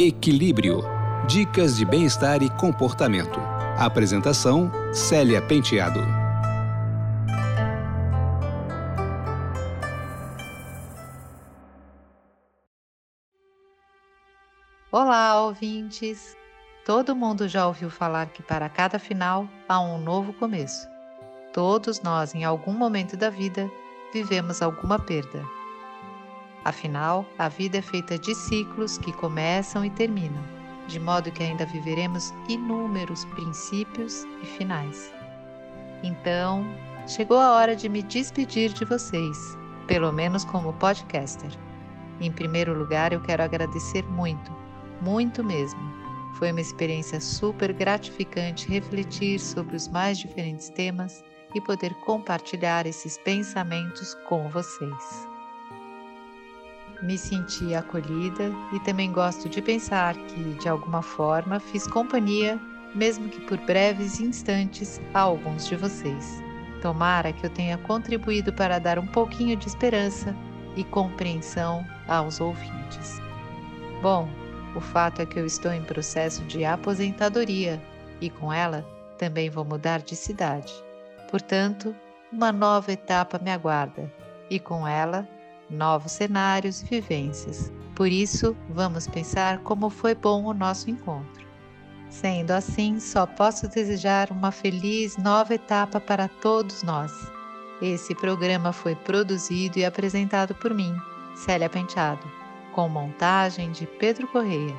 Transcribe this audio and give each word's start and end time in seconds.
Equilíbrio. 0.00 0.84
Dicas 1.26 1.76
de 1.76 1.84
bem-estar 1.84 2.40
e 2.40 2.48
comportamento. 2.50 3.40
Apresentação: 3.76 4.70
Célia 4.92 5.42
Penteado. 5.42 5.98
Olá, 14.92 15.42
ouvintes! 15.42 16.36
Todo 16.86 17.16
mundo 17.16 17.48
já 17.48 17.66
ouviu 17.66 17.90
falar 17.90 18.26
que 18.28 18.40
para 18.40 18.68
cada 18.68 19.00
final 19.00 19.48
há 19.68 19.80
um 19.80 19.98
novo 19.98 20.32
começo. 20.34 20.86
Todos 21.52 22.00
nós, 22.02 22.36
em 22.36 22.44
algum 22.44 22.72
momento 22.72 23.16
da 23.16 23.30
vida, 23.30 23.68
vivemos 24.12 24.62
alguma 24.62 25.00
perda. 25.00 25.57
Afinal, 26.68 27.24
a 27.38 27.48
vida 27.48 27.78
é 27.78 27.80
feita 27.80 28.18
de 28.18 28.34
ciclos 28.34 28.98
que 28.98 29.10
começam 29.10 29.86
e 29.86 29.88
terminam, 29.88 30.44
de 30.86 31.00
modo 31.00 31.32
que 31.32 31.42
ainda 31.42 31.64
viveremos 31.64 32.30
inúmeros 32.46 33.24
princípios 33.24 34.24
e 34.42 34.44
finais. 34.44 35.10
Então, 36.02 36.66
chegou 37.06 37.38
a 37.38 37.52
hora 37.52 37.74
de 37.74 37.88
me 37.88 38.02
despedir 38.02 38.70
de 38.74 38.84
vocês, 38.84 39.56
pelo 39.86 40.12
menos 40.12 40.44
como 40.44 40.74
podcaster. 40.74 41.50
Em 42.20 42.30
primeiro 42.30 42.78
lugar, 42.78 43.14
eu 43.14 43.22
quero 43.22 43.42
agradecer 43.42 44.04
muito, 44.04 44.54
muito 45.00 45.42
mesmo. 45.42 45.80
Foi 46.34 46.50
uma 46.50 46.60
experiência 46.60 47.18
super 47.18 47.72
gratificante 47.72 48.68
refletir 48.68 49.40
sobre 49.40 49.74
os 49.74 49.88
mais 49.88 50.18
diferentes 50.18 50.68
temas 50.68 51.24
e 51.54 51.62
poder 51.62 51.94
compartilhar 52.04 52.84
esses 52.86 53.16
pensamentos 53.16 54.14
com 54.28 54.50
vocês 54.50 55.37
me 57.02 57.16
senti 57.16 57.74
acolhida 57.74 58.52
e 58.72 58.80
também 58.80 59.12
gosto 59.12 59.48
de 59.48 59.62
pensar 59.62 60.14
que, 60.14 60.54
de 60.54 60.68
alguma 60.68 61.02
forma, 61.02 61.60
fiz 61.60 61.86
companhia, 61.86 62.58
mesmo 62.94 63.28
que 63.28 63.40
por 63.42 63.58
breves 63.58 64.20
instantes, 64.20 65.00
a 65.14 65.20
alguns 65.20 65.66
de 65.66 65.76
vocês. 65.76 66.42
Tomara 66.82 67.32
que 67.32 67.46
eu 67.46 67.50
tenha 67.50 67.78
contribuído 67.78 68.52
para 68.52 68.78
dar 68.78 68.98
um 68.98 69.06
pouquinho 69.06 69.56
de 69.56 69.66
esperança 69.66 70.34
e 70.76 70.84
compreensão 70.84 71.84
aos 72.06 72.40
ouvintes. 72.40 73.20
Bom, 74.00 74.28
o 74.76 74.80
fato 74.80 75.22
é 75.22 75.26
que 75.26 75.38
eu 75.38 75.46
estou 75.46 75.72
em 75.72 75.82
processo 75.82 76.42
de 76.44 76.64
aposentadoria 76.64 77.82
e 78.20 78.30
com 78.30 78.52
ela 78.52 78.86
também 79.18 79.50
vou 79.50 79.64
mudar 79.64 80.00
de 80.00 80.14
cidade. 80.14 80.72
Portanto, 81.30 81.94
uma 82.32 82.52
nova 82.52 82.92
etapa 82.92 83.38
me 83.38 83.50
aguarda 83.50 84.12
e 84.48 84.60
com 84.60 84.86
ela 84.86 85.26
novos 85.70 86.12
cenários 86.12 86.82
e 86.82 86.86
vivências. 86.86 87.72
Por 87.94 88.08
isso, 88.08 88.56
vamos 88.70 89.06
pensar 89.08 89.58
como 89.58 89.90
foi 89.90 90.14
bom 90.14 90.44
o 90.44 90.54
nosso 90.54 90.90
encontro. 90.90 91.46
Sendo 92.08 92.52
assim, 92.52 92.98
só 93.00 93.26
posso 93.26 93.68
desejar 93.68 94.30
uma 94.30 94.50
feliz 94.50 95.16
nova 95.16 95.54
etapa 95.54 96.00
para 96.00 96.28
todos 96.28 96.82
nós. 96.82 97.12
Esse 97.82 98.14
programa 98.14 98.72
foi 98.72 98.94
produzido 98.94 99.78
e 99.78 99.84
apresentado 99.84 100.54
por 100.54 100.72
mim, 100.72 100.96
Célia 101.34 101.68
Penteado, 101.68 102.26
com 102.72 102.88
montagem 102.88 103.70
de 103.70 103.86
Pedro 103.86 104.26
Correia. 104.28 104.74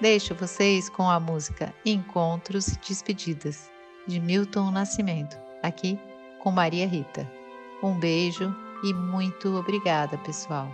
Deixo 0.00 0.34
vocês 0.34 0.88
com 0.88 1.08
a 1.10 1.18
música 1.18 1.74
Encontros 1.84 2.68
e 2.68 2.78
Despedidas, 2.78 3.70
de 4.06 4.20
Milton 4.20 4.70
Nascimento, 4.70 5.36
aqui 5.62 5.98
com 6.40 6.50
Maria 6.50 6.86
Rita. 6.86 7.30
Um 7.82 7.98
beijo 7.98 8.54
e 8.82 8.92
muito 8.94 9.56
obrigada, 9.56 10.16
pessoal. 10.18 10.68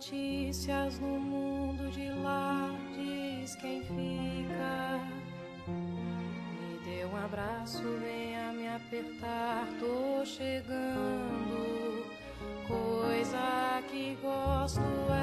Notícias 0.00 0.98
no 0.98 1.20
mundo 1.20 1.90
de 1.90 2.08
lá, 2.22 2.49
abraço, 7.60 7.82
venha 8.00 8.52
me 8.52 8.68
apertar, 8.68 9.66
tô 9.78 10.24
chegando. 10.24 12.06
Coisa 12.66 13.82
que 13.90 14.16
gosto 14.22 14.80
é 15.12 15.19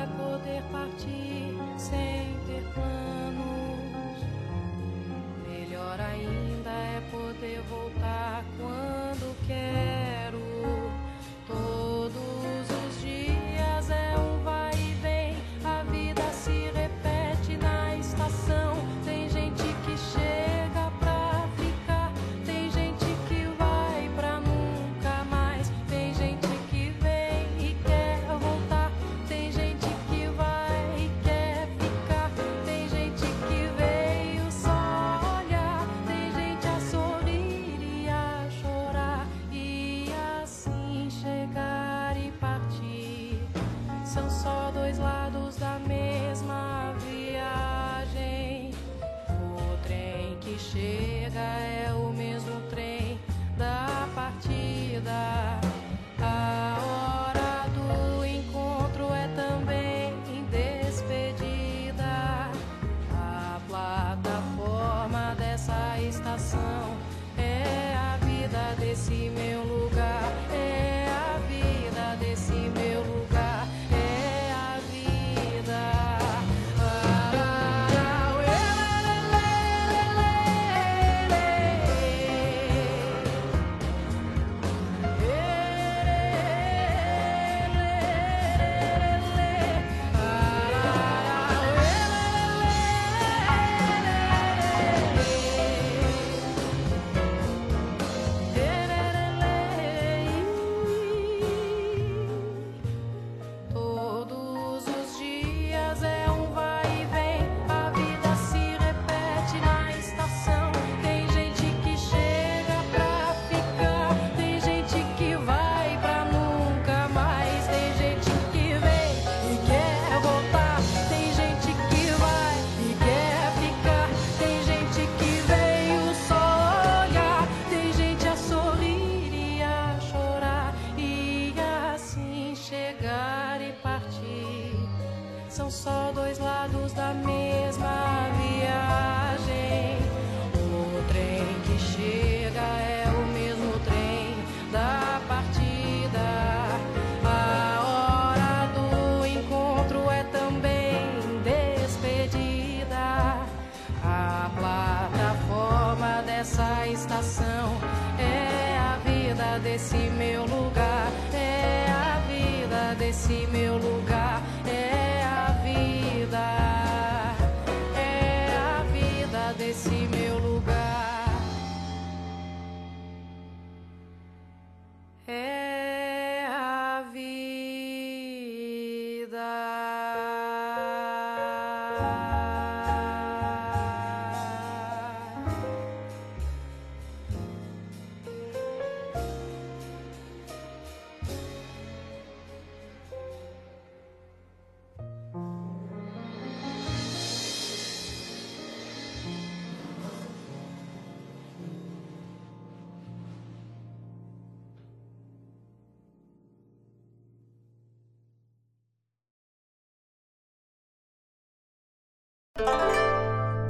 vida 163.27 163.27
desse 163.27 163.47
meu 163.51 163.77
lugar. 163.77 164.06